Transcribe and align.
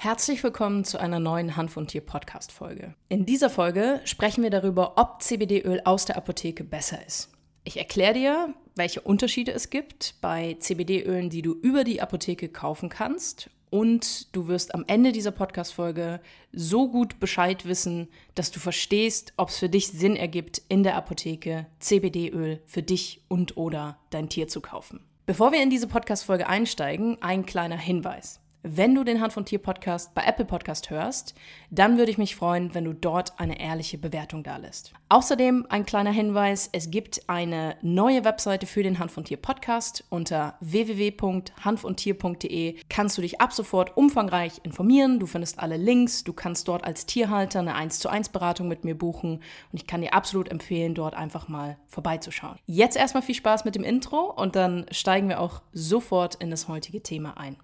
Herzlich 0.00 0.44
willkommen 0.44 0.84
zu 0.84 0.98
einer 0.98 1.18
neuen 1.18 1.56
Hanf 1.56 1.76
und 1.76 1.88
Tier 1.88 2.02
Podcast 2.02 2.52
Folge. 2.52 2.94
In 3.08 3.26
dieser 3.26 3.50
Folge 3.50 4.00
sprechen 4.04 4.44
wir 4.44 4.50
darüber, 4.50 4.92
ob 4.96 5.20
CBD-Öl 5.20 5.80
aus 5.84 6.04
der 6.04 6.16
Apotheke 6.16 6.62
besser 6.62 7.04
ist. 7.04 7.32
Ich 7.64 7.78
erkläre 7.78 8.14
dir, 8.14 8.54
welche 8.76 9.00
Unterschiede 9.00 9.50
es 9.50 9.70
gibt 9.70 10.14
bei 10.20 10.56
CBD-Ölen, 10.60 11.30
die 11.30 11.42
du 11.42 11.52
über 11.52 11.82
die 11.82 12.00
Apotheke 12.00 12.48
kaufen 12.48 12.90
kannst. 12.90 13.50
Und 13.70 14.32
du 14.36 14.46
wirst 14.46 14.72
am 14.72 14.84
Ende 14.86 15.10
dieser 15.10 15.32
Podcast-Folge 15.32 16.20
so 16.52 16.88
gut 16.88 17.18
Bescheid 17.18 17.66
wissen, 17.66 18.06
dass 18.36 18.52
du 18.52 18.60
verstehst, 18.60 19.32
ob 19.36 19.48
es 19.48 19.58
für 19.58 19.68
dich 19.68 19.88
Sinn 19.88 20.14
ergibt, 20.14 20.62
in 20.68 20.84
der 20.84 20.94
Apotheke 20.94 21.66
CBD-Öl 21.80 22.62
für 22.66 22.84
dich 22.84 23.24
und 23.26 23.56
oder 23.56 23.98
dein 24.10 24.28
Tier 24.28 24.46
zu 24.46 24.60
kaufen. 24.60 25.00
Bevor 25.26 25.50
wir 25.50 25.60
in 25.60 25.70
diese 25.70 25.88
Podcast-Folge 25.88 26.46
einsteigen, 26.46 27.20
ein 27.20 27.46
kleiner 27.46 27.76
Hinweis. 27.76 28.38
Wenn 28.64 28.96
du 28.96 29.04
den 29.04 29.20
Hand 29.20 29.32
von 29.32 29.44
Tier 29.44 29.60
Podcast 29.60 30.12
bei 30.14 30.24
Apple 30.24 30.44
Podcast 30.44 30.90
hörst, 30.90 31.36
dann 31.70 31.96
würde 31.96 32.10
ich 32.10 32.18
mich 32.18 32.34
freuen, 32.34 32.74
wenn 32.74 32.84
du 32.84 32.92
dort 32.92 33.38
eine 33.38 33.60
ehrliche 33.60 33.98
Bewertung 33.98 34.42
da 34.42 34.56
lässt. 34.56 34.92
Außerdem 35.10 35.66
ein 35.68 35.86
kleiner 35.86 36.10
Hinweis, 36.10 36.68
es 36.72 36.90
gibt 36.90 37.22
eine 37.28 37.76
neue 37.82 38.24
Webseite 38.24 38.66
für 38.66 38.82
den 38.82 38.98
Hand 38.98 39.12
von 39.12 39.22
Tier 39.24 39.36
Podcast 39.36 40.02
unter 40.10 40.56
www.hanfundtier.de 40.60 42.80
kannst 42.88 43.16
du 43.16 43.22
dich 43.22 43.40
ab 43.40 43.52
sofort 43.52 43.96
umfangreich 43.96 44.54
informieren, 44.64 45.20
du 45.20 45.26
findest 45.26 45.60
alle 45.60 45.76
Links, 45.76 46.24
du 46.24 46.32
kannst 46.32 46.66
dort 46.66 46.82
als 46.84 47.06
Tierhalter 47.06 47.60
eine 47.60 47.76
1 47.76 48.00
zu 48.00 48.08
1 48.08 48.30
Beratung 48.30 48.66
mit 48.66 48.84
mir 48.84 48.98
buchen 48.98 49.34
und 49.72 49.80
ich 49.80 49.86
kann 49.86 50.00
dir 50.00 50.14
absolut 50.14 50.50
empfehlen, 50.50 50.96
dort 50.96 51.14
einfach 51.14 51.46
mal 51.46 51.76
vorbeizuschauen. 51.86 52.58
Jetzt 52.66 52.96
erstmal 52.96 53.22
viel 53.22 53.36
Spaß 53.36 53.64
mit 53.64 53.76
dem 53.76 53.84
Intro 53.84 54.32
und 54.32 54.56
dann 54.56 54.86
steigen 54.90 55.28
wir 55.28 55.40
auch 55.40 55.62
sofort 55.72 56.34
in 56.34 56.50
das 56.50 56.66
heutige 56.66 57.04
Thema 57.04 57.36
ein. 57.36 57.56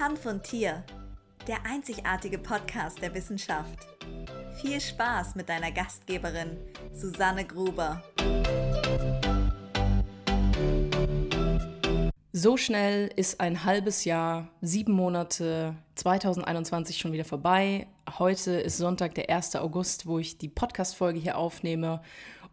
Hanf 0.00 0.24
und 0.24 0.44
Tier, 0.44 0.82
der 1.46 1.66
einzigartige 1.66 2.38
Podcast 2.38 3.02
der 3.02 3.12
Wissenschaft. 3.12 3.80
Viel 4.62 4.80
Spaß 4.80 5.34
mit 5.34 5.50
deiner 5.50 5.70
Gastgeberin 5.72 6.56
Susanne 6.94 7.44
Gruber. 7.44 8.02
So 12.32 12.56
schnell 12.56 13.10
ist 13.14 13.40
ein 13.40 13.62
halbes 13.66 14.06
Jahr, 14.06 14.48
sieben 14.62 14.92
Monate 14.92 15.74
2021 15.96 16.96
schon 16.96 17.12
wieder 17.12 17.26
vorbei. 17.26 17.86
Heute 18.18 18.52
ist 18.52 18.78
Sonntag, 18.78 19.14
der 19.16 19.28
1. 19.28 19.56
August, 19.56 20.06
wo 20.06 20.18
ich 20.18 20.38
die 20.38 20.48
Podcast-Folge 20.48 21.18
hier 21.18 21.36
aufnehme. 21.36 22.00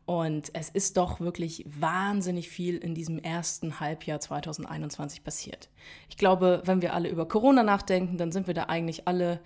Und 0.07 0.51
es 0.53 0.69
ist 0.69 0.95
doch 0.95 1.19
wirklich 1.19 1.65
wahnsinnig 1.67 2.47
viel 2.47 2.77
in 2.77 2.95
diesem 2.95 3.19
ersten 3.19 3.81
Halbjahr 3.81 4.21
2021 4.21 5.21
passiert. 5.21 5.67
Ich 6.07 6.15
glaube, 6.15 6.61
wenn 6.63 6.81
wir 6.81 6.93
alle 6.93 7.09
über 7.09 7.27
Corona 7.27 7.61
nachdenken, 7.61 8.17
dann 8.17 8.31
sind 8.31 8.47
wir 8.47 8.53
da 8.53 8.63
eigentlich 8.63 9.05
alle 9.05 9.41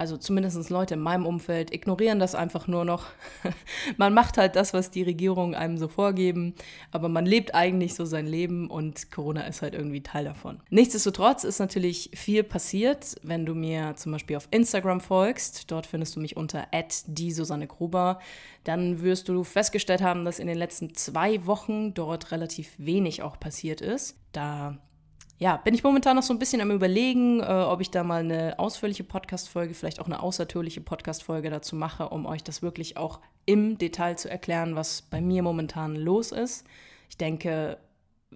also 0.00 0.16
zumindest 0.16 0.70
Leute 0.70 0.94
in 0.94 1.00
meinem 1.00 1.26
Umfeld, 1.26 1.74
ignorieren 1.74 2.20
das 2.20 2.34
einfach 2.34 2.66
nur 2.66 2.86
noch. 2.86 3.04
man 3.98 4.14
macht 4.14 4.38
halt 4.38 4.56
das, 4.56 4.72
was 4.72 4.90
die 4.90 5.02
Regierungen 5.02 5.54
einem 5.54 5.76
so 5.76 5.88
vorgeben, 5.88 6.54
aber 6.90 7.10
man 7.10 7.26
lebt 7.26 7.54
eigentlich 7.54 7.92
so 7.92 8.06
sein 8.06 8.26
Leben 8.26 8.70
und 8.70 9.10
Corona 9.10 9.42
ist 9.42 9.60
halt 9.60 9.74
irgendwie 9.74 10.02
Teil 10.02 10.24
davon. 10.24 10.58
Nichtsdestotrotz 10.70 11.44
ist 11.44 11.58
natürlich 11.58 12.12
viel 12.14 12.42
passiert, 12.44 13.16
wenn 13.22 13.44
du 13.44 13.54
mir 13.54 13.94
zum 13.96 14.12
Beispiel 14.12 14.38
auf 14.38 14.48
Instagram 14.50 15.02
folgst. 15.02 15.70
Dort 15.70 15.84
findest 15.84 16.16
du 16.16 16.20
mich 16.20 16.34
unter 16.34 16.66
die 17.06 17.32
Susanne 17.32 17.66
Gruber. 17.66 18.20
Dann 18.64 19.02
wirst 19.02 19.28
du 19.28 19.44
festgestellt 19.44 20.00
haben, 20.00 20.24
dass 20.24 20.38
in 20.38 20.46
den 20.46 20.56
letzten 20.56 20.94
zwei 20.94 21.44
Wochen 21.44 21.92
dort 21.92 22.30
relativ 22.32 22.72
wenig 22.78 23.22
auch 23.22 23.38
passiert 23.38 23.82
ist. 23.82 24.16
Da 24.32 24.78
ja, 25.40 25.56
bin 25.56 25.74
ich 25.74 25.82
momentan 25.82 26.16
noch 26.16 26.22
so 26.22 26.34
ein 26.34 26.38
bisschen 26.38 26.60
am 26.60 26.70
Überlegen, 26.70 27.40
äh, 27.40 27.44
ob 27.44 27.80
ich 27.80 27.90
da 27.90 28.04
mal 28.04 28.20
eine 28.20 28.58
ausführliche 28.58 29.04
Podcast-Folge, 29.04 29.72
vielleicht 29.72 29.98
auch 29.98 30.04
eine 30.04 30.22
außertürliche 30.22 30.82
Podcast-Folge 30.82 31.48
dazu 31.48 31.76
mache, 31.76 32.10
um 32.10 32.26
euch 32.26 32.44
das 32.44 32.60
wirklich 32.60 32.98
auch 32.98 33.20
im 33.46 33.78
Detail 33.78 34.16
zu 34.16 34.30
erklären, 34.30 34.76
was 34.76 35.00
bei 35.00 35.22
mir 35.22 35.42
momentan 35.42 35.96
los 35.96 36.30
ist. 36.30 36.66
Ich 37.08 37.16
denke, 37.16 37.78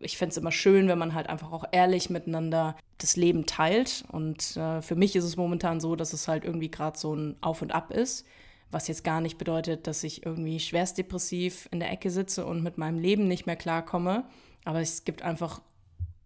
ich 0.01 0.17
fände 0.17 0.31
es 0.31 0.39
immer 0.39 0.51
schön, 0.51 0.89
wenn 0.89 0.99
man 0.99 1.13
halt 1.13 1.29
einfach 1.29 1.53
auch 1.53 1.67
ehrlich 1.73 2.09
miteinander 2.09 2.75
das 2.97 3.17
Leben 3.17 3.45
teilt. 3.45 4.05
Und 4.11 4.57
äh, 4.57 4.81
für 4.81 4.97
mich 4.97 5.15
ist 5.15 5.25
es 5.25 5.37
momentan 5.37 5.81
so, 5.81 5.97
dass 5.97 6.15
es 6.15 6.27
halt 6.27 6.47
irgendwie 6.47 6.71
gerade 6.71 6.99
so 6.99 7.15
ein 7.15 7.37
Auf 7.43 7.61
und 7.61 7.73
Ab 7.73 7.91
ist. 7.91 8.27
Was 8.71 8.89
jetzt 8.89 9.05
gar 9.05 9.21
nicht 9.21 9.37
bedeutet, 9.37 9.87
dass 9.87 10.05
ich 10.05 10.25
irgendwie 10.25 10.59
schwerst 10.59 10.97
depressiv 10.97 11.69
in 11.71 11.81
der 11.81 11.93
Ecke 11.93 12.11
sitze 12.11 12.47
und 12.47 12.63
mit 12.63 12.79
meinem 12.79 12.99
Leben 12.99 13.29
nicht 13.29 13.45
mehr 13.45 13.57
klarkomme. 13.57 14.25
Aber 14.65 14.81
es 14.81 15.05
gibt 15.05 15.21
einfach 15.21 15.61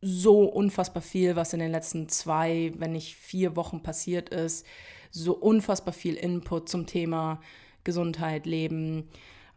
so 0.01 0.45
unfassbar 0.45 1.03
viel, 1.03 1.37
was 1.37 1.53
in 1.53 1.61
den 1.61 1.73
letzten 1.73 2.09
zwei, 2.09 2.73
wenn 2.77 2.93
nicht 2.93 3.17
vier 3.17 3.57
Wochen 3.57 3.83
passiert 3.83 4.29
ist. 4.29 4.67
So 5.11 5.35
unfassbar 5.35 5.95
viel 5.95 6.15
Input 6.15 6.69
zum 6.69 6.87
Thema 6.87 7.41
Gesundheit, 7.85 8.47
Leben. 8.47 9.09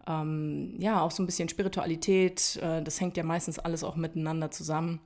Ähm, 0.08 0.76
ja, 0.80 1.02
auch 1.02 1.12
so 1.12 1.22
ein 1.22 1.26
bisschen 1.26 1.50
Spiritualität. 1.50 2.58
Äh, 2.62 2.82
das 2.82 3.00
hängt 3.00 3.18
ja 3.18 3.24
meistens 3.24 3.60
alles 3.60 3.84
auch 3.84 3.96
miteinander 3.96 4.50
zusammen. 4.52 5.00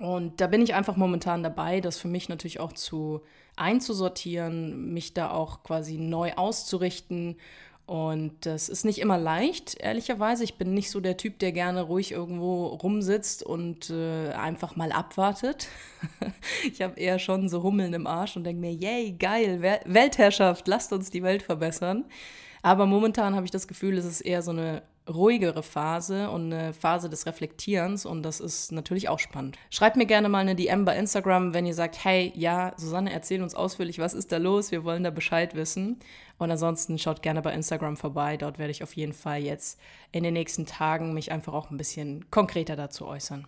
Und 0.00 0.40
da 0.40 0.46
bin 0.46 0.62
ich 0.62 0.74
einfach 0.74 0.96
momentan 0.96 1.42
dabei, 1.42 1.80
das 1.80 1.98
für 1.98 2.08
mich 2.08 2.28
natürlich 2.28 2.58
auch 2.58 2.72
zu 2.72 3.20
einzusortieren, 3.56 4.92
mich 4.92 5.12
da 5.12 5.30
auch 5.30 5.62
quasi 5.62 5.98
neu 5.98 6.32
auszurichten 6.34 7.36
und 7.90 8.46
das 8.46 8.68
ist 8.68 8.84
nicht 8.84 9.00
immer 9.00 9.18
leicht, 9.18 9.74
ehrlicherweise. 9.80 10.44
Ich 10.44 10.54
bin 10.54 10.74
nicht 10.74 10.92
so 10.92 11.00
der 11.00 11.16
Typ, 11.16 11.40
der 11.40 11.50
gerne 11.50 11.82
ruhig 11.82 12.12
irgendwo 12.12 12.66
rumsitzt 12.66 13.42
und 13.42 13.90
äh, 13.90 14.28
einfach 14.30 14.76
mal 14.76 14.92
abwartet. 14.92 15.66
ich 16.72 16.82
habe 16.82 17.00
eher 17.00 17.18
schon 17.18 17.48
so 17.48 17.64
Hummeln 17.64 17.92
im 17.92 18.06
Arsch 18.06 18.36
und 18.36 18.44
denke 18.44 18.60
mir, 18.60 18.72
yay, 18.72 19.16
geil, 19.18 19.60
Weltherrschaft, 19.86 20.68
lasst 20.68 20.92
uns 20.92 21.10
die 21.10 21.24
Welt 21.24 21.42
verbessern. 21.42 22.04
Aber 22.62 22.86
momentan 22.86 23.34
habe 23.34 23.46
ich 23.46 23.50
das 23.50 23.66
Gefühl, 23.66 23.98
es 23.98 24.04
ist 24.04 24.20
eher 24.20 24.42
so 24.42 24.52
eine 24.52 24.82
ruhigere 25.10 25.62
Phase 25.62 26.30
und 26.30 26.52
eine 26.52 26.72
Phase 26.72 27.10
des 27.10 27.26
Reflektierens 27.26 28.06
und 28.06 28.22
das 28.22 28.40
ist 28.40 28.72
natürlich 28.72 29.08
auch 29.08 29.18
spannend. 29.18 29.58
Schreibt 29.70 29.96
mir 29.96 30.06
gerne 30.06 30.28
mal 30.28 30.38
eine 30.38 30.54
DM 30.54 30.84
bei 30.84 30.96
Instagram, 30.96 31.52
wenn 31.52 31.66
ihr 31.66 31.74
sagt, 31.74 32.04
hey, 32.04 32.32
ja, 32.34 32.72
Susanne, 32.76 33.12
erzähl 33.12 33.42
uns 33.42 33.54
ausführlich, 33.54 33.98
was 33.98 34.14
ist 34.14 34.32
da 34.32 34.38
los? 34.38 34.70
Wir 34.70 34.84
wollen 34.84 35.04
da 35.04 35.10
Bescheid 35.10 35.54
wissen. 35.54 35.98
Und 36.38 36.50
ansonsten 36.50 36.98
schaut 36.98 37.20
gerne 37.20 37.42
bei 37.42 37.52
Instagram 37.52 37.98
vorbei. 37.98 38.38
Dort 38.38 38.58
werde 38.58 38.70
ich 38.70 38.82
auf 38.82 38.94
jeden 38.96 39.12
Fall 39.12 39.42
jetzt 39.42 39.78
in 40.10 40.22
den 40.22 40.32
nächsten 40.32 40.64
Tagen 40.64 41.12
mich 41.12 41.32
einfach 41.32 41.52
auch 41.52 41.70
ein 41.70 41.76
bisschen 41.76 42.30
konkreter 42.30 42.76
dazu 42.76 43.06
äußern. 43.06 43.46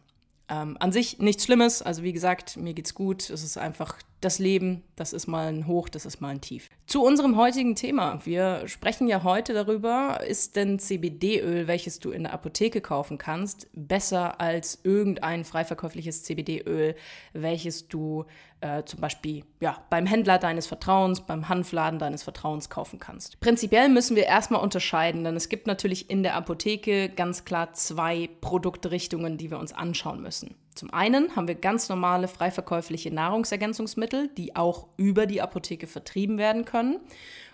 Ähm, 0.50 0.77
an 0.79 0.93
sich 0.93 1.19
nichts 1.19 1.44
Schlimmes. 1.44 1.81
Also 1.81 2.03
wie 2.03 2.12
gesagt, 2.12 2.59
mir 2.59 2.75
geht's 2.75 2.94
gut. 2.94 3.31
Es 3.31 3.43
ist 3.43 3.56
einfach 3.56 3.97
das 4.25 4.38
Leben. 4.38 4.83
Das 4.97 5.12
ist 5.12 5.27
mal 5.27 5.49
ein 5.49 5.66
Hoch, 5.66 5.88
das 5.88 6.06
ist 6.06 6.21
mal 6.21 6.28
ein 6.28 6.41
Tief. 6.41 6.71
Zu 6.87 7.03
unserem 7.03 7.37
heutigen 7.37 7.75
Thema. 7.75 8.21
Wir 8.25 8.66
sprechen 8.66 9.09
ja 9.09 9.22
heute 9.22 9.53
darüber, 9.53 10.21
ist 10.27 10.56
denn 10.56 10.78
CBD-Öl, 10.78 11.66
welches 11.66 11.99
du 11.99 12.10
in 12.10 12.22
der 12.22 12.32
Apotheke 12.32 12.81
kaufen 12.81 13.19
kannst, 13.19 13.69
besser 13.72 14.41
als 14.41 14.81
irgendein 14.84 15.44
freiverkäufliches 15.44 16.22
CBD-Öl, 16.22 16.94
welches 17.32 17.88
du 17.88 18.25
äh, 18.61 18.84
zum 18.84 19.00
Beispiel 19.00 19.44
ja, 19.61 19.84
beim 19.91 20.06
Händler 20.06 20.38
deines 20.38 20.66
Vertrauens, 20.66 21.21
beim 21.21 21.49
Hanfladen 21.49 21.99
deines 21.99 22.22
Vertrauens 22.22 22.71
kaufen 22.71 22.99
kannst. 22.99 23.41
Prinzipiell 23.41 23.88
müssen 23.88 24.16
wir 24.16 24.27
erstmal 24.27 24.62
unterscheiden, 24.62 25.25
denn 25.25 25.37
es 25.37 25.49
gibt 25.49 25.66
natürlich 25.66 26.09
in 26.09 26.22
der 26.22 26.37
Apotheke 26.37 27.09
ganz 27.09 27.44
klar 27.44 27.72
zwei 27.75 28.31
Produktrichtungen, 28.41 29.37
die 29.37 29.50
wir 29.50 29.59
uns 29.59 29.72
anschauen 29.72 30.22
müssen. 30.22 30.55
Zum 30.75 30.93
einen 30.93 31.37
haben 31.37 31.49
wir 31.49 31.55
ganz 31.55 31.88
normale 31.88 32.28
freiverkäufliche 32.28 33.12
Nahrungsergänzungsmittel, 33.12 34.28
die 34.28 34.56
auch 34.56 34.88
über 34.97 35.27
die 35.27 35.43
Apotheke 35.43 35.87
vertrieben 35.87 36.38
werden 36.38 36.65
können. 36.65 36.99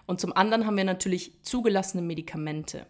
Und 0.06 0.21
zum 0.21 0.33
anderen 0.34 0.67
haben 0.67 0.77
wir 0.77 0.84
natürlich 0.84 1.33
zugelassene 1.43 2.03
Medikamente. 2.03 2.87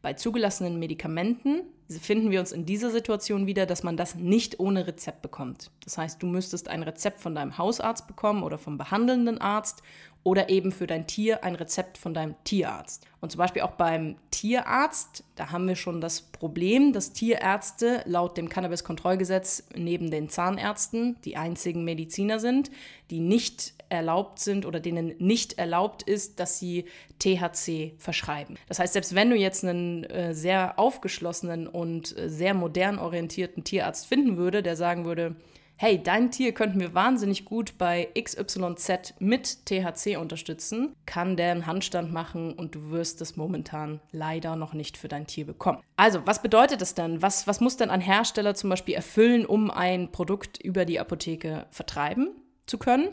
Bei 0.00 0.14
zugelassenen 0.14 0.78
Medikamenten 0.78 1.62
finden 1.88 2.30
wir 2.30 2.40
uns 2.40 2.50
in 2.50 2.66
dieser 2.66 2.90
Situation 2.90 3.46
wieder, 3.46 3.66
dass 3.66 3.82
man 3.82 3.96
das 3.96 4.14
nicht 4.14 4.58
ohne 4.58 4.86
Rezept 4.86 5.22
bekommt. 5.22 5.70
Das 5.84 5.98
heißt, 5.98 6.22
du 6.22 6.26
müsstest 6.26 6.68
ein 6.68 6.82
Rezept 6.82 7.20
von 7.20 7.34
deinem 7.34 7.56
Hausarzt 7.58 8.08
bekommen 8.08 8.42
oder 8.42 8.58
vom 8.58 8.78
behandelnden 8.78 9.38
Arzt 9.38 9.82
oder 10.24 10.48
eben 10.48 10.72
für 10.72 10.86
dein 10.86 11.06
Tier 11.06 11.42
ein 11.44 11.54
Rezept 11.54 11.98
von 11.98 12.14
deinem 12.14 12.34
Tierarzt. 12.44 13.06
Und 13.20 13.30
zum 13.32 13.38
Beispiel 13.38 13.62
auch 13.62 13.72
beim 13.72 14.16
Tierarzt, 14.30 15.24
da 15.36 15.50
haben 15.50 15.66
wir 15.66 15.76
schon 15.76 16.00
das 16.00 16.20
Problem, 16.20 16.92
dass 16.92 17.12
Tierärzte 17.12 18.02
laut 18.04 18.36
dem 18.36 18.48
Cannabis-Kontrollgesetz 18.48 19.64
neben 19.76 20.10
den 20.10 20.28
Zahnärzten 20.28 21.16
die 21.24 21.36
einzigen 21.36 21.84
Mediziner 21.84 22.38
sind, 22.38 22.70
die 23.10 23.20
nicht 23.20 23.74
erlaubt 23.88 24.38
sind 24.38 24.64
oder 24.64 24.80
denen 24.80 25.14
nicht 25.18 25.58
erlaubt 25.58 26.02
ist, 26.02 26.40
dass 26.40 26.58
sie 26.58 26.86
THC 27.18 27.92
verschreiben. 27.98 28.56
Das 28.66 28.78
heißt, 28.78 28.94
selbst 28.94 29.14
wenn 29.14 29.30
du 29.30 29.36
jetzt 29.36 29.64
einen 29.64 30.04
äh, 30.04 30.34
sehr 30.34 30.78
aufgeschlossenen 30.78 31.66
und 31.66 32.16
äh, 32.16 32.28
sehr 32.28 32.54
modern 32.54 32.98
orientierten 32.98 33.64
Tierarzt 33.64 34.06
finden 34.06 34.36
würde, 34.36 34.62
der 34.62 34.76
sagen 34.76 35.04
würde, 35.04 35.36
hey, 35.82 36.00
dein 36.00 36.30
Tier 36.30 36.52
könnten 36.52 36.78
wir 36.78 36.94
wahnsinnig 36.94 37.44
gut 37.44 37.76
bei 37.76 38.08
XYZ 38.16 39.14
mit 39.18 39.66
THC 39.66 40.16
unterstützen, 40.16 40.94
kann 41.06 41.36
der 41.36 41.50
einen 41.50 41.66
Handstand 41.66 42.12
machen 42.12 42.52
und 42.52 42.76
du 42.76 42.90
wirst 42.90 43.20
es 43.20 43.36
momentan 43.36 44.00
leider 44.12 44.54
noch 44.54 44.74
nicht 44.74 44.96
für 44.96 45.08
dein 45.08 45.26
Tier 45.26 45.44
bekommen. 45.44 45.82
Also, 45.96 46.24
was 46.24 46.40
bedeutet 46.40 46.82
das 46.82 46.94
denn? 46.94 47.20
Was, 47.20 47.48
was 47.48 47.60
muss 47.60 47.78
denn 47.78 47.90
ein 47.90 48.00
Hersteller 48.00 48.54
zum 48.54 48.70
Beispiel 48.70 48.94
erfüllen, 48.94 49.44
um 49.44 49.72
ein 49.72 50.12
Produkt 50.12 50.62
über 50.62 50.84
die 50.84 51.00
Apotheke 51.00 51.66
vertreiben 51.72 52.28
zu 52.66 52.78
können? 52.78 53.08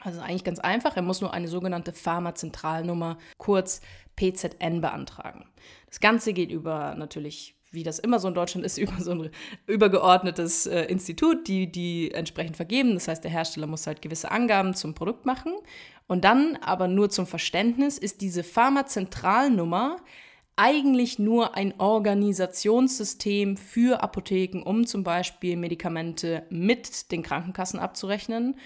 Also 0.00 0.20
eigentlich 0.20 0.44
ganz 0.44 0.60
einfach, 0.60 0.96
er 0.96 1.02
muss 1.02 1.20
nur 1.20 1.34
eine 1.34 1.48
sogenannte 1.48 1.92
Pharmazentralnummer, 1.92 3.18
kurz 3.36 3.82
PZN, 4.16 4.80
beantragen. 4.80 5.44
Das 5.88 6.00
Ganze 6.00 6.32
geht 6.32 6.50
über 6.50 6.94
natürlich 6.94 7.56
wie 7.74 7.82
das 7.82 7.98
immer 7.98 8.18
so 8.18 8.28
in 8.28 8.34
Deutschland 8.34 8.64
ist, 8.64 8.78
über 8.78 9.00
so 9.00 9.12
ein 9.12 9.30
übergeordnetes 9.66 10.66
äh, 10.66 10.84
Institut, 10.84 11.48
die 11.48 11.70
die 11.70 12.12
entsprechend 12.12 12.56
vergeben. 12.56 12.94
Das 12.94 13.08
heißt, 13.08 13.22
der 13.24 13.30
Hersteller 13.30 13.66
muss 13.66 13.86
halt 13.86 14.02
gewisse 14.02 14.30
Angaben 14.30 14.74
zum 14.74 14.94
Produkt 14.94 15.26
machen. 15.26 15.54
Und 16.06 16.24
dann, 16.24 16.56
aber 16.60 16.88
nur 16.88 17.10
zum 17.10 17.26
Verständnis, 17.26 17.98
ist 17.98 18.20
diese 18.20 18.44
Pharmazentralnummer 18.44 19.96
eigentlich 20.56 21.18
nur 21.18 21.56
ein 21.56 21.78
Organisationssystem 21.80 23.56
für 23.56 24.02
Apotheken, 24.02 24.62
um 24.62 24.86
zum 24.86 25.02
Beispiel 25.02 25.56
Medikamente 25.56 26.46
mit 26.50 27.10
den 27.10 27.22
Krankenkassen 27.22 27.80
abzurechnen, 27.80 28.56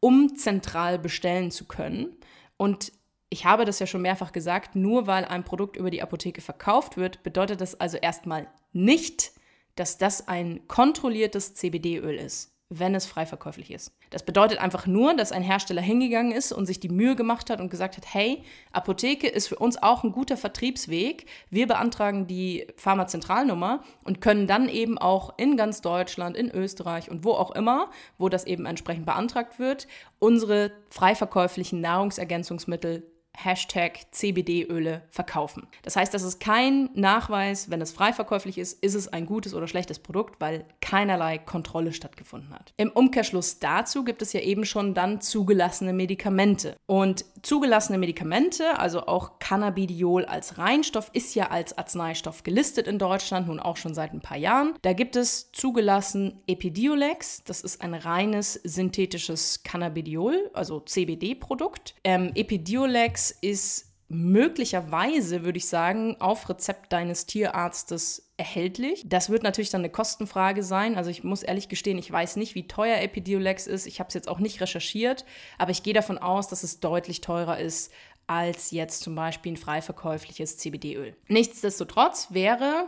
um 0.00 0.36
zentral 0.36 0.98
bestellen 0.98 1.50
zu 1.50 1.64
können. 1.64 2.16
Und 2.56 2.92
ich 3.30 3.44
habe 3.44 3.64
das 3.64 3.78
ja 3.78 3.86
schon 3.86 4.02
mehrfach 4.02 4.32
gesagt, 4.32 4.74
nur 4.74 5.06
weil 5.06 5.24
ein 5.24 5.44
Produkt 5.44 5.76
über 5.76 5.90
die 5.90 6.02
Apotheke 6.02 6.40
verkauft 6.40 6.96
wird, 6.96 7.22
bedeutet 7.22 7.60
das 7.60 7.78
also 7.78 7.96
erstmal 7.96 8.46
nicht, 8.72 9.32
dass 9.76 9.98
das 9.98 10.28
ein 10.28 10.66
kontrolliertes 10.66 11.54
CBD-Öl 11.54 12.16
ist, 12.16 12.52
wenn 12.68 12.94
es 12.94 13.06
frei 13.06 13.26
verkäuflich 13.26 13.70
ist. 13.70 13.92
Das 14.10 14.24
bedeutet 14.24 14.58
einfach 14.58 14.86
nur, 14.86 15.14
dass 15.14 15.32
ein 15.32 15.42
Hersteller 15.42 15.82
hingegangen 15.82 16.32
ist 16.32 16.52
und 16.52 16.66
sich 16.66 16.80
die 16.80 16.88
Mühe 16.88 17.14
gemacht 17.14 17.50
hat 17.50 17.60
und 17.60 17.70
gesagt 17.70 17.96
hat, 17.96 18.12
hey, 18.12 18.42
Apotheke 18.72 19.28
ist 19.28 19.48
für 19.48 19.56
uns 19.56 19.80
auch 19.82 20.02
ein 20.02 20.12
guter 20.12 20.36
Vertriebsweg. 20.36 21.26
Wir 21.50 21.66
beantragen 21.66 22.26
die 22.26 22.66
Pharmazentralnummer 22.76 23.82
und 24.04 24.20
können 24.20 24.46
dann 24.46 24.68
eben 24.68 24.98
auch 24.98 25.34
in 25.38 25.56
ganz 25.56 25.80
Deutschland, 25.80 26.36
in 26.36 26.50
Österreich 26.50 27.10
und 27.10 27.24
wo 27.24 27.32
auch 27.32 27.52
immer, 27.52 27.90
wo 28.16 28.28
das 28.28 28.44
eben 28.44 28.66
entsprechend 28.66 29.06
beantragt 29.06 29.58
wird, 29.58 29.86
unsere 30.18 30.72
frei 30.90 31.14
verkäuflichen 31.14 31.80
Nahrungsergänzungsmittel 31.80 33.06
Hashtag 33.44 34.00
CBD-Öle 34.10 35.02
verkaufen. 35.10 35.68
Das 35.82 35.94
heißt, 35.94 36.12
das 36.12 36.22
ist 36.22 36.40
kein 36.40 36.90
Nachweis, 36.94 37.70
wenn 37.70 37.80
es 37.80 37.92
frei 37.92 38.12
verkäuflich 38.12 38.58
ist, 38.58 38.82
ist 38.82 38.94
es 38.94 39.08
ein 39.08 39.26
gutes 39.26 39.54
oder 39.54 39.68
schlechtes 39.68 40.00
Produkt, 40.00 40.40
weil 40.40 40.64
keinerlei 40.80 41.38
Kontrolle 41.38 41.92
stattgefunden 41.92 42.52
hat. 42.52 42.72
Im 42.76 42.90
Umkehrschluss 42.90 43.60
dazu 43.60 44.02
gibt 44.04 44.22
es 44.22 44.32
ja 44.32 44.40
eben 44.40 44.64
schon 44.64 44.92
dann 44.94 45.20
zugelassene 45.20 45.92
Medikamente. 45.92 46.76
Und 46.86 47.24
zugelassene 47.42 47.98
Medikamente, 47.98 48.78
also 48.78 49.06
auch 49.06 49.38
Cannabidiol 49.38 50.24
als 50.24 50.58
Reinstoff, 50.58 51.10
ist 51.12 51.34
ja 51.36 51.48
als 51.50 51.78
Arzneistoff 51.78 52.42
gelistet 52.42 52.88
in 52.88 52.98
Deutschland, 52.98 53.46
nun 53.46 53.60
auch 53.60 53.76
schon 53.76 53.94
seit 53.94 54.12
ein 54.12 54.20
paar 54.20 54.36
Jahren. 54.36 54.74
Da 54.82 54.92
gibt 54.92 55.14
es 55.14 55.52
zugelassen 55.52 56.42
Epidiolex, 56.48 57.44
das 57.44 57.60
ist 57.60 57.82
ein 57.82 57.94
reines 57.94 58.54
synthetisches 58.64 59.62
Cannabidiol, 59.62 60.50
also 60.54 60.80
CBD-Produkt. 60.80 61.94
Ähm, 62.02 62.32
Epidiolex 62.34 63.27
ist 63.30 63.86
möglicherweise, 64.08 65.44
würde 65.44 65.58
ich 65.58 65.68
sagen, 65.68 66.16
auf 66.18 66.48
Rezept 66.48 66.92
deines 66.92 67.26
Tierarztes 67.26 68.32
erhältlich. 68.38 69.04
Das 69.06 69.28
wird 69.28 69.42
natürlich 69.42 69.68
dann 69.70 69.82
eine 69.82 69.90
Kostenfrage 69.90 70.62
sein. 70.62 70.96
Also 70.96 71.10
ich 71.10 71.24
muss 71.24 71.42
ehrlich 71.42 71.68
gestehen, 71.68 71.98
ich 71.98 72.10
weiß 72.10 72.36
nicht, 72.36 72.54
wie 72.54 72.66
teuer 72.66 73.02
Epidiolex 73.02 73.66
ist. 73.66 73.86
Ich 73.86 74.00
habe 74.00 74.08
es 74.08 74.14
jetzt 74.14 74.28
auch 74.28 74.38
nicht 74.38 74.60
recherchiert, 74.62 75.26
aber 75.58 75.72
ich 75.72 75.82
gehe 75.82 75.92
davon 75.92 76.16
aus, 76.16 76.48
dass 76.48 76.62
es 76.62 76.80
deutlich 76.80 77.20
teurer 77.20 77.58
ist 77.58 77.92
als 78.26 78.70
jetzt 78.70 79.02
zum 79.02 79.14
Beispiel 79.14 79.52
ein 79.52 79.56
frei 79.56 79.80
verkäufliches 79.80 80.58
CBD-Öl. 80.58 81.16
Nichtsdestotrotz 81.28 82.28
wäre 82.30 82.86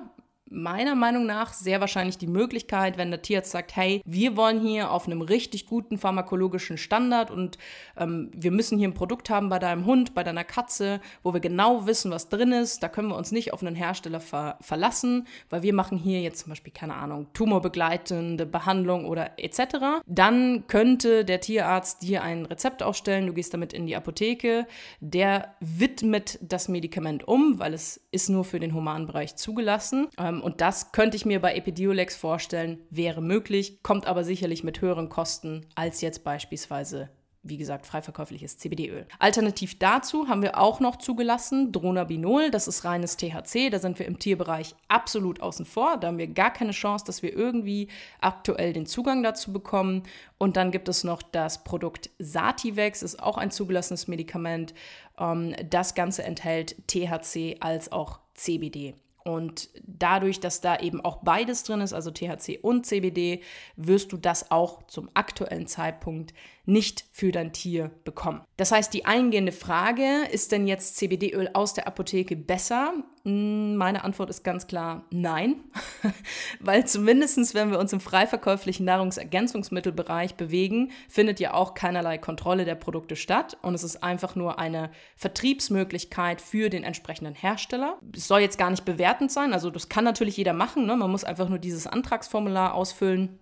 meiner 0.50 0.94
Meinung 0.96 1.26
nach 1.26 1.52
sehr 1.52 1.80
wahrscheinlich 1.80 2.18
die 2.18 2.26
Möglichkeit, 2.26 2.98
wenn 2.98 3.10
der 3.10 3.22
Tierarzt 3.22 3.52
sagt, 3.52 3.76
hey, 3.76 4.02
wir 4.04 4.36
wollen 4.36 4.60
hier 4.60 4.90
auf 4.90 5.06
einem 5.06 5.22
richtig 5.22 5.66
guten 5.66 5.96
pharmakologischen 5.96 6.76
Standard 6.76 7.30
und 7.30 7.56
ähm, 7.96 8.30
wir 8.34 8.50
müssen 8.50 8.76
hier 8.76 8.88
ein 8.88 8.94
Produkt 8.94 9.30
haben 9.30 9.48
bei 9.48 9.60
deinem 9.60 9.86
Hund, 9.86 10.14
bei 10.14 10.24
deiner 10.24 10.44
Katze, 10.44 11.00
wo 11.22 11.32
wir 11.32 11.40
genau 11.40 11.86
wissen, 11.86 12.10
was 12.10 12.28
drin 12.28 12.52
ist. 12.52 12.82
Da 12.82 12.88
können 12.88 13.08
wir 13.08 13.16
uns 13.16 13.30
nicht 13.30 13.52
auf 13.52 13.62
einen 13.62 13.76
Hersteller 13.76 14.20
ver 14.20 14.58
verlassen, 14.60 15.26
weil 15.48 15.62
wir 15.62 15.72
machen 15.72 15.96
hier 15.96 16.20
jetzt 16.20 16.40
zum 16.40 16.50
Beispiel, 16.50 16.72
keine 16.72 16.94
Ahnung, 16.94 17.28
tumorbegleitende 17.32 18.46
Behandlung 18.46 19.04
oder 19.04 19.38
etc. 19.38 20.02
Dann 20.06 20.66
könnte 20.66 21.24
der 21.24 21.40
Tierarzt 21.40 22.02
dir 22.02 22.22
ein 22.22 22.46
Rezept 22.46 22.82
aufstellen, 22.82 23.26
du 23.26 23.32
gehst 23.32 23.54
damit 23.54 23.72
in 23.72 23.86
die 23.86 23.94
Apotheke, 23.94 24.66
der 25.00 25.54
widmet 25.60 26.38
das 26.42 26.68
Medikament 26.68 27.26
um, 27.28 27.58
weil 27.58 27.74
es 27.74 28.00
ist 28.10 28.28
nur 28.28 28.44
für 28.44 28.58
den 28.58 28.74
humanen 28.74 29.06
Bereich 29.06 29.36
zugelassen. 29.36 30.08
Ähm, 30.18 30.39
und 30.40 30.60
das 30.60 30.92
könnte 30.92 31.16
ich 31.16 31.26
mir 31.26 31.40
bei 31.40 31.54
Epidiolex 31.54 32.16
vorstellen, 32.16 32.78
wäre 32.90 33.22
möglich, 33.22 33.82
kommt 33.82 34.06
aber 34.06 34.24
sicherlich 34.24 34.64
mit 34.64 34.80
höheren 34.80 35.08
Kosten 35.08 35.66
als 35.74 36.00
jetzt 36.00 36.24
beispielsweise 36.24 37.10
wie 37.42 37.56
gesagt, 37.56 37.86
freiverkäufliches 37.86 38.58
CBD-Öl. 38.58 39.06
Alternativ 39.18 39.78
dazu 39.78 40.28
haben 40.28 40.42
wir 40.42 40.58
auch 40.58 40.80
noch 40.80 40.96
zugelassen 40.96 41.72
Dronabinol, 41.72 42.50
das 42.50 42.68
ist 42.68 42.84
reines 42.84 43.16
THC, 43.16 43.70
da 43.70 43.78
sind 43.78 43.98
wir 43.98 44.06
im 44.06 44.18
Tierbereich 44.18 44.74
absolut 44.88 45.40
außen 45.40 45.64
vor, 45.64 45.96
da 45.96 46.08
haben 46.08 46.18
wir 46.18 46.26
gar 46.26 46.52
keine 46.52 46.72
Chance, 46.72 47.04
dass 47.06 47.22
wir 47.22 47.34
irgendwie 47.34 47.88
aktuell 48.20 48.74
den 48.74 48.84
Zugang 48.86 49.22
dazu 49.22 49.52
bekommen. 49.52 50.02
Und 50.36 50.56
dann 50.56 50.70
gibt 50.70 50.88
es 50.88 51.04
noch 51.04 51.22
das 51.22 51.64
Produkt 51.64 52.10
Sativex, 52.18 53.02
ist 53.02 53.22
auch 53.22 53.38
ein 53.38 53.50
zugelassenes 53.50 54.06
Medikament. 54.06 54.74
Ähm, 55.18 55.54
das 55.68 55.94
Ganze 55.94 56.22
enthält 56.24 56.76
THC 56.88 57.56
als 57.60 57.90
auch 57.90 58.20
CBD. 58.34 58.94
Und 59.24 59.68
dadurch, 59.82 60.40
dass 60.40 60.60
da 60.60 60.78
eben 60.78 61.00
auch 61.00 61.18
beides 61.22 61.62
drin 61.62 61.80
ist, 61.80 61.92
also 61.92 62.10
THC 62.10 62.58
und 62.62 62.86
CBD, 62.86 63.42
wirst 63.76 64.12
du 64.12 64.16
das 64.16 64.50
auch 64.50 64.82
zum 64.84 65.10
aktuellen 65.14 65.66
Zeitpunkt 65.66 66.32
nicht 66.64 67.04
für 67.10 67.32
dein 67.32 67.52
Tier 67.52 67.90
bekommen. 68.04 68.42
Das 68.56 68.72
heißt, 68.72 68.94
die 68.94 69.04
eingehende 69.04 69.52
Frage, 69.52 70.24
ist 70.30 70.52
denn 70.52 70.66
jetzt 70.66 70.96
CBD-Öl 70.96 71.50
aus 71.52 71.74
der 71.74 71.86
Apotheke 71.86 72.36
besser? 72.36 72.94
Hm, 73.24 73.76
meine 73.76 74.04
Antwort 74.04 74.30
ist 74.30 74.44
ganz 74.44 74.66
klar 74.66 75.04
nein, 75.10 75.56
weil 76.60 76.86
zumindest 76.86 77.54
wenn 77.54 77.70
wir 77.70 77.78
uns 77.78 77.92
im 77.92 78.00
freiverkäuflichen 78.00 78.86
Nahrungsergänzungsmittelbereich 78.86 80.36
bewegen, 80.36 80.90
findet 81.08 81.38
ja 81.40 81.52
auch 81.52 81.74
keinerlei 81.74 82.16
Kontrolle 82.16 82.64
der 82.64 82.76
Produkte 82.76 83.16
statt 83.16 83.58
und 83.60 83.74
es 83.74 83.82
ist 83.82 84.02
einfach 84.02 84.36
nur 84.36 84.58
eine 84.58 84.90
Vertriebsmöglichkeit 85.16 86.40
für 86.40 86.70
den 86.70 86.84
entsprechenden 86.84 87.34
Hersteller. 87.34 87.98
Es 88.14 88.26
soll 88.28 88.40
jetzt 88.40 88.58
gar 88.58 88.70
nicht 88.70 88.84
bewertend 88.84 89.30
sein, 89.30 89.52
also 89.52 89.70
das 89.70 89.88
kann 89.88 90.04
natürlich 90.04 90.36
jeder 90.38 90.54
machen, 90.54 90.86
ne? 90.86 90.96
man 90.96 91.10
muss 91.10 91.24
einfach 91.24 91.48
nur 91.48 91.58
dieses 91.58 91.86
Antragsformular 91.86 92.74
ausfüllen 92.74 93.39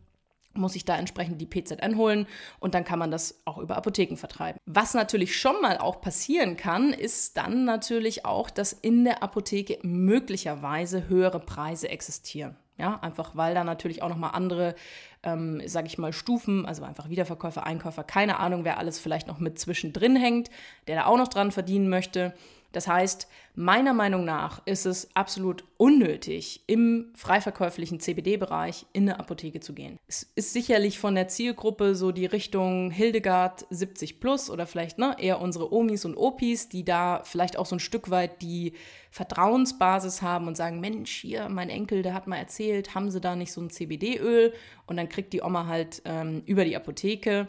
muss 0.58 0.76
ich 0.76 0.84
da 0.84 0.96
entsprechend 0.96 1.40
die 1.40 1.46
PZN 1.46 1.96
holen 1.96 2.26
und 2.60 2.75
dann 2.75 2.84
kann 2.84 2.99
man 2.99 3.10
das 3.10 3.40
auch 3.44 3.58
über 3.58 3.77
Apotheken 3.77 4.17
vertreiben. 4.17 4.58
Was 4.67 4.94
natürlich 4.94 5.38
schon 5.38 5.60
mal 5.62 5.79
auch 5.79 6.00
passieren 6.00 6.56
kann, 6.56 6.93
ist 6.93 7.36
dann 7.36 7.65
natürlich 7.65 8.24
auch, 8.24 8.50
dass 8.50 8.72
in 8.72 9.05
der 9.05 9.22
Apotheke 9.22 9.79
möglicherweise 9.82 11.08
höhere 11.08 11.41
Preise 11.41 11.88
existieren. 11.88 12.56
Ja, 12.79 13.00
einfach 13.00 13.34
weil 13.34 13.55
da 13.55 13.65
natürlich 13.65 14.03
auch 14.03 14.08
nochmal 14.08 14.31
andere, 14.34 14.77
ähm, 15.24 15.60
sage 15.67 15.88
ich 15.88 15.98
mal, 15.98 16.12
Stufen, 16.12 16.65
also 16.65 16.84
einfach 16.84 17.08
Wiederverkäufer, 17.08 17.67
Einkäufer, 17.67 18.05
keine 18.05 18.38
Ahnung, 18.38 18.65
wer 18.65 18.79
alles 18.79 19.00
vielleicht 19.00 19.27
noch 19.27 19.41
mit 19.41 19.58
zwischendrin 19.58 20.15
hängt, 20.15 20.48
der 20.86 20.94
da 20.94 21.06
auch 21.06 21.17
noch 21.17 21.27
dran 21.27 21.50
verdienen 21.50 21.88
möchte. 21.88 22.34
Das 22.72 22.87
heißt, 22.87 23.29
meiner 23.55 23.94
Meinung 23.94 24.25
nach 24.25 24.60
ist 24.67 24.84
es 24.84 25.08
absolut 25.17 25.65
unnötig, 25.79 26.65
im 26.67 27.13
freiverkäuflichen 27.15 27.98
CBD-Bereich 27.98 28.87
in 28.93 29.08
eine 29.08 29.19
Apotheke 29.19 29.60
zu 29.60 29.72
gehen. 29.72 29.98
Es 30.06 30.31
ist 30.34 30.53
sicherlich 30.53 30.98
von 30.98 31.15
der 31.15 31.29
Zielgruppe 31.29 31.94
so 31.94 32.13
die 32.13 32.27
Richtung 32.27 32.91
Hildegard 32.91 33.67
70 33.70 34.20
plus 34.20 34.51
oder 34.51 34.67
vielleicht 34.67 34.98
ne, 34.98 35.17
eher 35.19 35.41
unsere 35.41 35.72
Omis 35.72 36.05
und 36.05 36.17
Opis, 36.17 36.69
die 36.69 36.84
da 36.84 37.22
vielleicht 37.25 37.56
auch 37.56 37.67
so 37.67 37.77
ein 37.77 37.81
Stück 37.81 38.10
weit 38.10 38.43
die 38.43 38.75
Vertrauensbasis 39.10 40.20
haben 40.20 40.46
und 40.46 40.56
sagen, 40.56 40.79
Mensch, 40.81 41.10
hier, 41.10 41.48
mein 41.48 41.70
Enkel, 41.70 42.03
der 42.03 42.13
hat 42.13 42.27
mal 42.27 42.37
erzählt, 42.37 42.94
haben 42.94 43.10
sie 43.10 43.20
da 43.20 43.34
nicht 43.34 43.53
so 43.53 43.63
ein 43.63 43.70
CBD-Öl? 43.70 44.53
Und 44.87 44.98
dann 44.98 45.08
kriegt 45.08 45.32
die 45.32 45.43
Oma 45.43 45.67
halt 45.67 46.03
ähm, 46.05 46.43
über 46.44 46.65
die 46.67 46.77
Apotheke 46.77 47.48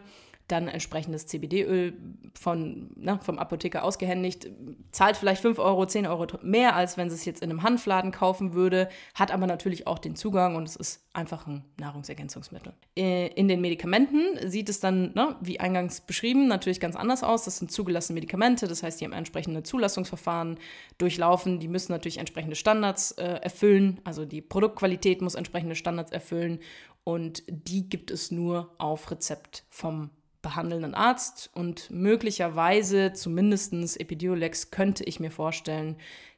dann 0.50 0.68
entsprechendes 0.68 1.26
CBD-Öl 1.26 1.94
von, 2.38 2.90
ne, 2.96 3.18
vom 3.22 3.38
Apotheker 3.38 3.84
ausgehändigt, 3.84 4.48
zahlt 4.92 5.16
vielleicht 5.16 5.42
5 5.42 5.58
Euro, 5.58 5.86
10 5.86 6.06
Euro 6.06 6.26
mehr, 6.42 6.74
als 6.76 6.96
wenn 6.96 7.10
sie 7.10 7.16
es 7.16 7.24
jetzt 7.24 7.42
in 7.42 7.50
einem 7.50 7.62
Hanfladen 7.62 8.12
kaufen 8.12 8.54
würde, 8.54 8.88
hat 9.14 9.30
aber 9.30 9.46
natürlich 9.46 9.86
auch 9.86 9.98
den 9.98 10.16
Zugang 10.16 10.56
und 10.56 10.68
es 10.68 10.76
ist 10.76 11.04
einfach 11.12 11.46
ein 11.46 11.64
Nahrungsergänzungsmittel. 11.78 12.72
Äh, 12.96 13.28
in 13.28 13.48
den 13.48 13.60
Medikamenten 13.60 14.48
sieht 14.48 14.68
es 14.68 14.80
dann, 14.80 15.12
ne, 15.14 15.36
wie 15.40 15.60
eingangs 15.60 16.00
beschrieben, 16.00 16.46
natürlich 16.46 16.80
ganz 16.80 16.96
anders 16.96 17.22
aus. 17.22 17.44
Das 17.44 17.58
sind 17.58 17.72
zugelassene 17.72 18.14
Medikamente, 18.14 18.68
das 18.68 18.82
heißt, 18.82 19.00
die 19.00 19.04
haben 19.04 19.12
entsprechende 19.12 19.62
Zulassungsverfahren 19.62 20.58
durchlaufen, 20.98 21.60
die 21.60 21.68
müssen 21.68 21.92
natürlich 21.92 22.18
entsprechende 22.18 22.56
Standards 22.56 23.12
äh, 23.12 23.24
erfüllen, 23.24 24.00
also 24.04 24.24
die 24.24 24.40
Produktqualität 24.40 25.22
muss 25.22 25.34
entsprechende 25.34 25.74
Standards 25.74 26.12
erfüllen 26.12 26.60
und 27.04 27.42
die 27.48 27.88
gibt 27.88 28.10
es 28.10 28.30
nur 28.30 28.74
auf 28.78 29.10
Rezept 29.10 29.64
vom 29.68 30.10
behandelnden 30.42 30.94
Arzt 30.94 31.50
und 31.54 31.90
möglicherweise, 31.90 33.12
zumindest 33.12 34.00
Epidiolex, 34.00 34.70
könnte 34.70 35.04
ich 35.04 35.20
mir 35.20 35.30
vorstellen, 35.30 35.96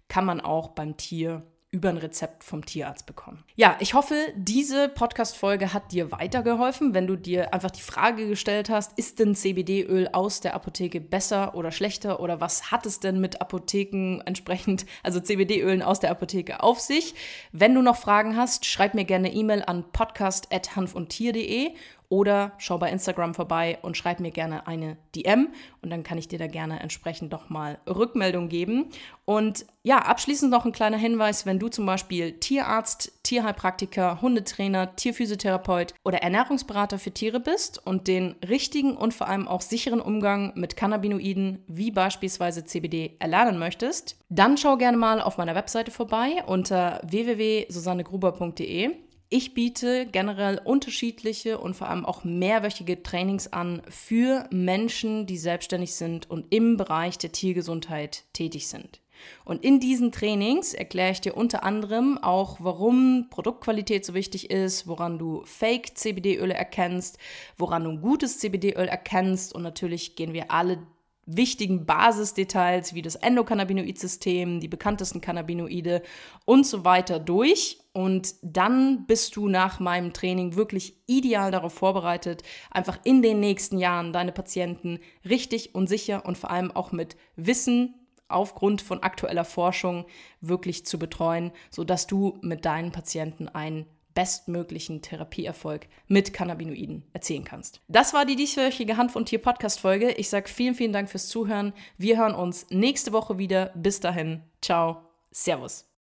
kann 0.08 0.24
man 0.24 0.40
auch 0.40 0.68
beim 0.68 0.96
Tier 0.96 1.42
über 1.74 1.88
ein 1.88 1.96
Rezept 1.96 2.44
vom 2.44 2.66
Tierarzt 2.66 3.06
bekommen. 3.06 3.42
Ja, 3.54 3.76
ich 3.80 3.94
hoffe, 3.94 4.14
diese 4.36 4.90
Podcast-Folge 4.90 5.72
hat 5.72 5.90
dir 5.90 6.12
weitergeholfen, 6.12 6.92
wenn 6.92 7.06
du 7.06 7.16
dir 7.16 7.54
einfach 7.54 7.70
die 7.70 7.80
Frage 7.80 8.28
gestellt 8.28 8.68
hast, 8.68 8.98
ist 8.98 9.18
denn 9.18 9.34
CBD-Öl 9.34 10.08
aus 10.12 10.40
der 10.40 10.52
Apotheke 10.52 11.00
besser 11.00 11.54
oder 11.54 11.72
schlechter 11.72 12.20
oder 12.20 12.42
was 12.42 12.70
hat 12.70 12.84
es 12.84 13.00
denn 13.00 13.22
mit 13.22 13.40
Apotheken 13.40 14.20
entsprechend, 14.26 14.84
also 15.02 15.18
CBD-Ölen 15.18 15.80
aus 15.80 15.98
der 15.98 16.10
Apotheke 16.10 16.62
auf 16.62 16.78
sich? 16.78 17.14
Wenn 17.52 17.74
du 17.74 17.80
noch 17.80 17.96
Fragen 17.96 18.36
hast, 18.36 18.66
schreib 18.66 18.92
mir 18.92 19.06
gerne 19.06 19.32
E-Mail 19.32 19.62
an 19.66 19.90
podcast.hanfundtier.de 19.92 21.70
oder 22.12 22.52
schau 22.58 22.76
bei 22.76 22.90
Instagram 22.90 23.32
vorbei 23.32 23.78
und 23.80 23.96
schreib 23.96 24.20
mir 24.20 24.32
gerne 24.32 24.66
eine 24.66 24.98
DM 25.14 25.48
und 25.80 25.88
dann 25.88 26.02
kann 26.02 26.18
ich 26.18 26.28
dir 26.28 26.38
da 26.38 26.46
gerne 26.46 26.78
entsprechend 26.80 27.32
doch 27.32 27.48
mal 27.48 27.78
Rückmeldung 27.88 28.50
geben. 28.50 28.90
Und 29.24 29.64
ja, 29.82 29.96
abschließend 29.96 30.50
noch 30.50 30.66
ein 30.66 30.72
kleiner 30.72 30.98
Hinweis, 30.98 31.46
wenn 31.46 31.58
du 31.58 31.68
zum 31.68 31.86
Beispiel 31.86 32.32
Tierarzt, 32.38 33.12
Tierheilpraktiker, 33.22 34.20
Hundetrainer, 34.20 34.94
Tierphysiotherapeut 34.94 35.94
oder 36.04 36.18
Ernährungsberater 36.18 36.98
für 36.98 37.12
Tiere 37.12 37.40
bist 37.40 37.80
und 37.86 38.08
den 38.08 38.36
richtigen 38.46 38.94
und 38.94 39.14
vor 39.14 39.28
allem 39.28 39.48
auch 39.48 39.62
sicheren 39.62 40.02
Umgang 40.02 40.52
mit 40.54 40.76
Cannabinoiden 40.76 41.64
wie 41.66 41.92
beispielsweise 41.92 42.66
CBD 42.66 43.16
erlernen 43.20 43.58
möchtest, 43.58 44.18
dann 44.28 44.58
schau 44.58 44.76
gerne 44.76 44.98
mal 44.98 45.22
auf 45.22 45.38
meiner 45.38 45.54
Webseite 45.54 45.90
vorbei 45.90 46.44
unter 46.46 47.00
www.susannegruber.de. 47.06 48.90
Ich 49.34 49.54
biete 49.54 50.04
generell 50.04 50.60
unterschiedliche 50.62 51.56
und 51.56 51.72
vor 51.72 51.88
allem 51.88 52.04
auch 52.04 52.22
mehrwöchige 52.22 53.02
Trainings 53.02 53.50
an 53.50 53.80
für 53.88 54.46
Menschen, 54.50 55.24
die 55.24 55.38
selbstständig 55.38 55.94
sind 55.94 56.28
und 56.28 56.44
im 56.50 56.76
Bereich 56.76 57.16
der 57.16 57.32
Tiergesundheit 57.32 58.24
tätig 58.34 58.68
sind. 58.68 59.00
Und 59.46 59.64
in 59.64 59.80
diesen 59.80 60.12
Trainings 60.12 60.74
erkläre 60.74 61.12
ich 61.12 61.22
dir 61.22 61.34
unter 61.34 61.64
anderem 61.64 62.18
auch, 62.18 62.58
warum 62.60 63.28
Produktqualität 63.30 64.04
so 64.04 64.12
wichtig 64.12 64.50
ist, 64.50 64.86
woran 64.86 65.18
du 65.18 65.40
Fake-CBD-Öle 65.46 66.52
erkennst, 66.52 67.16
woran 67.56 67.84
du 67.84 67.90
ein 67.92 68.02
gutes 68.02 68.38
CBD-Öl 68.38 68.86
erkennst 68.86 69.54
und 69.54 69.62
natürlich 69.62 70.14
gehen 70.14 70.34
wir 70.34 70.50
alle 70.50 70.86
wichtigen 71.26 71.86
Basisdetails 71.86 72.94
wie 72.94 73.02
das 73.02 73.14
Endokannabinoid-System, 73.14 74.60
die 74.60 74.68
bekanntesten 74.68 75.20
Cannabinoide 75.20 76.02
und 76.44 76.66
so 76.66 76.84
weiter 76.84 77.18
durch. 77.20 77.78
Und 77.92 78.34
dann 78.42 79.06
bist 79.06 79.36
du 79.36 79.48
nach 79.48 79.78
meinem 79.78 80.12
Training 80.12 80.56
wirklich 80.56 80.96
ideal 81.06 81.50
darauf 81.50 81.74
vorbereitet, 81.74 82.42
einfach 82.70 82.98
in 83.04 83.22
den 83.22 83.40
nächsten 83.40 83.78
Jahren 83.78 84.12
deine 84.12 84.32
Patienten 84.32 84.98
richtig 85.28 85.74
und 85.74 85.88
sicher 85.88 86.24
und 86.26 86.38
vor 86.38 86.50
allem 86.50 86.72
auch 86.72 86.92
mit 86.92 87.16
Wissen 87.36 87.94
aufgrund 88.28 88.82
von 88.82 89.02
aktueller 89.02 89.44
Forschung 89.44 90.06
wirklich 90.40 90.86
zu 90.86 90.98
betreuen, 90.98 91.52
sodass 91.70 92.06
du 92.06 92.38
mit 92.40 92.64
deinen 92.64 92.90
Patienten 92.90 93.48
ein 93.48 93.86
bestmöglichen 94.14 95.02
Therapieerfolg 95.02 95.88
mit 96.08 96.32
Cannabinoiden 96.32 97.04
erzielen 97.12 97.44
kannst. 97.44 97.80
Das 97.88 98.14
war 98.14 98.24
die 98.24 98.36
dieswöchige 98.36 98.96
Hand 98.96 99.12
von 99.12 99.26
Tier 99.26 99.40
Podcast 99.40 99.80
Folge. 99.80 100.12
Ich 100.12 100.28
sage 100.28 100.48
vielen, 100.48 100.74
vielen 100.74 100.92
Dank 100.92 101.10
fürs 101.10 101.28
Zuhören. 101.28 101.72
Wir 101.98 102.18
hören 102.18 102.34
uns 102.34 102.66
nächste 102.70 103.12
Woche 103.12 103.38
wieder. 103.38 103.72
Bis 103.74 104.00
dahin. 104.00 104.42
Ciao. 104.60 105.02
Servus. 105.30 105.91